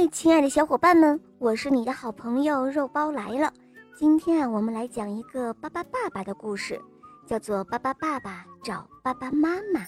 [0.00, 3.52] 嘿，亲爱的小伙伴们，我是你的好朋友肉包来了。
[3.96, 6.80] 今天啊，我们来讲一个巴巴爸爸的故事，
[7.26, 9.80] 叫做《巴巴爸爸找巴巴妈妈》。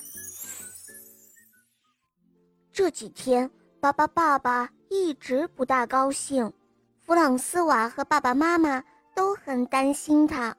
[2.73, 6.53] 这几天，巴巴爸爸一直不大高兴，
[6.99, 8.83] 弗朗斯瓦和爸爸妈妈
[9.15, 10.53] 都很担心他。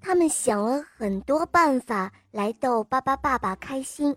[0.00, 4.16] 他们想了很多办法来逗巴巴爸爸开心。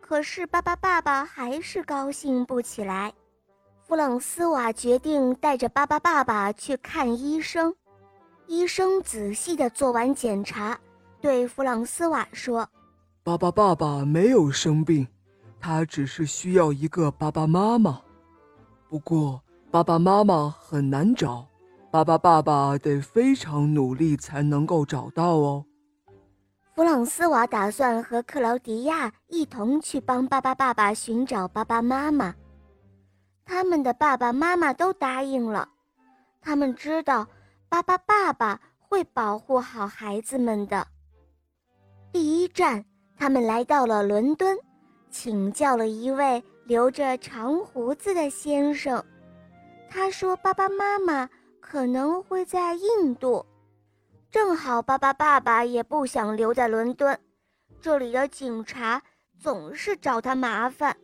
[0.00, 3.14] 可是巴巴爸爸还是高兴不起来。
[3.88, 7.74] 弗朗斯瓦决定带着巴巴爸爸去看医生。
[8.46, 10.78] 医生仔细地做完检查，
[11.22, 12.68] 对弗朗斯瓦说
[13.24, 15.08] ：“巴巴爸爸没有生病，
[15.58, 17.98] 他只是需要一个爸爸妈妈。
[18.90, 19.40] 不过
[19.70, 21.46] 爸爸妈妈很难找，
[21.90, 25.64] 巴巴爸爸得非常努力才能够找到哦。”
[26.76, 32.34] 弗朗斯瓦打算和克劳迪亚一同去帮巴巴爸爸寻找巴巴妈妈。
[33.48, 35.66] 他们的爸爸妈妈都答应了，
[36.42, 37.26] 他们知道
[37.66, 40.86] 巴巴爸爸会保护好孩子们的。
[42.12, 42.84] 第一站，
[43.16, 44.54] 他们来到了伦敦，
[45.10, 49.02] 请教了一位留着长胡子的先生。
[49.88, 51.26] 他说：“爸爸妈妈
[51.58, 53.44] 可能会在印度。”
[54.30, 57.18] 正好，巴巴爸爸也不想留在伦敦，
[57.80, 59.02] 这里的警察
[59.38, 60.94] 总是找他麻烦。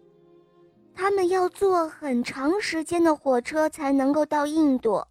[0.95, 5.05] 他们要坐很长时间的火车才能够到印度，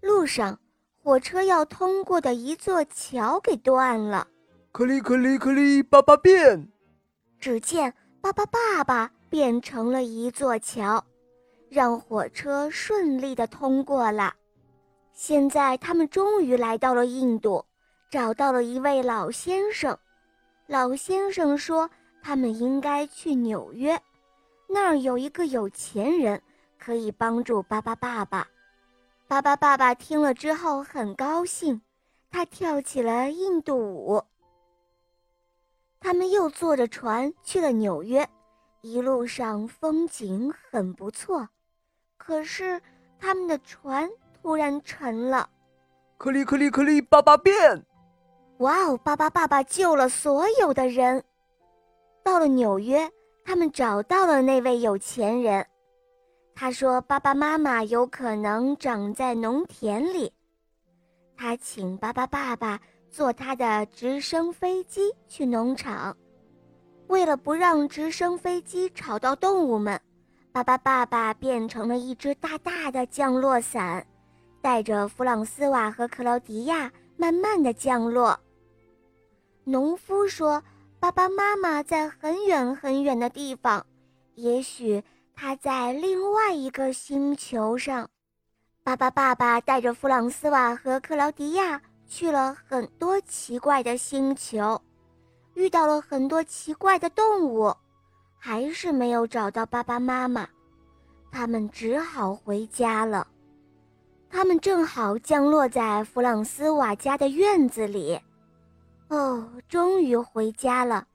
[0.00, 0.58] 路上
[1.02, 4.26] 火车要通过的一座桥给断了。
[4.72, 6.68] 克里克里克里，爸爸变！
[7.38, 11.04] 只见巴巴爸爸变成了一座桥，
[11.68, 14.32] 让火车顺利的通过了。
[15.12, 17.64] 现在他们终于来到了印度，
[18.10, 19.96] 找到了一位老先生。
[20.68, 21.90] 老先生说，
[22.22, 24.00] 他们应该去纽约，
[24.72, 26.42] 那儿有一个有钱人
[26.78, 28.48] 可以帮助巴巴爸爸。
[29.28, 31.82] 巴巴爸爸听了之后很高兴，
[32.30, 34.22] 他跳起了印度舞。
[36.00, 38.28] 他们又坐着船去了纽约，
[38.80, 41.48] 一路上风景很不错，
[42.16, 42.80] 可是
[43.18, 44.10] 他们的船。
[44.42, 45.48] 突然沉了，
[46.18, 47.86] 克里克里克里，爸爸变！
[48.58, 51.22] 哇哦，巴巴爸爸救了所有的人。
[52.24, 53.08] 到了纽约，
[53.44, 55.66] 他们找到了那位有钱人。
[56.54, 60.32] 他说：“爸爸妈妈有可能长在农田里。”
[61.36, 62.80] 他请巴巴爸爸
[63.10, 66.16] 坐他的直升飞机去农场。
[67.08, 70.00] 为了不让直升飞机吵到动物们，
[70.52, 74.06] 巴巴爸爸变成了一只大大的降落伞。
[74.60, 78.38] 带着弗朗斯瓦和克劳迪亚慢慢的降落。
[79.64, 80.62] 农夫说
[81.02, 83.84] ：“爸爸妈妈在很远很远的地方，
[84.36, 85.02] 也许
[85.34, 88.08] 他在另外一个星球上。”
[88.84, 94.80] 爸爸爸爸带着弗朗斯瓦和克劳迪亚去了很多奇怪的星球，
[95.54, 97.74] 遇到了很多奇怪的动物，
[98.38, 100.48] 还是没有找到爸爸妈妈，
[101.32, 103.26] 他们只好回家了。
[104.30, 108.20] 他们正好降落在弗朗斯瓦家的院子里，
[109.08, 111.06] 哦，终于回家了！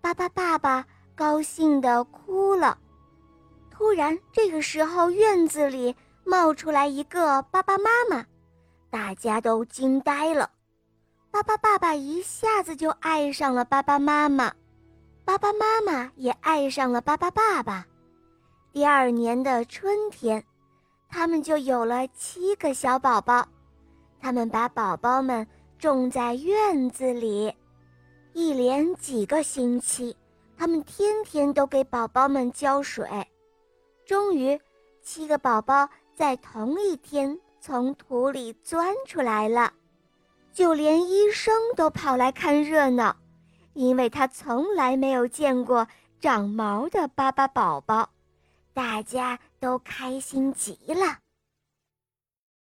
[0.00, 2.78] 巴巴爸爸高兴地哭了。
[3.70, 8.24] 突然，这个时候院子里冒出来一个巴巴妈妈，
[8.90, 10.50] 大家都惊呆了。
[11.30, 14.52] 巴巴爸爸一下子就爱上了巴巴妈妈，
[15.24, 17.86] 巴巴妈妈也爱上了巴巴爸爸。
[18.72, 20.44] 第二年的春天。
[21.10, 23.48] 他们就有了七个小宝宝，
[24.20, 25.46] 他们把宝宝们
[25.78, 27.54] 种在院子里，
[28.32, 30.16] 一连几个星期，
[30.56, 33.08] 他们天天都给宝宝们浇水。
[34.04, 34.60] 终于，
[35.02, 39.72] 七个宝宝在同一天从土里钻出来了，
[40.52, 43.16] 就连医生都跑来看热闹，
[43.74, 45.86] 因为他从来没有见过
[46.20, 48.10] 长毛的巴巴宝宝。
[48.74, 51.18] 大家都开心极了。